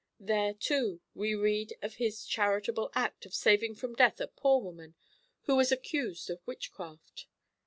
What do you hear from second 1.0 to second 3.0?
we read of his charitable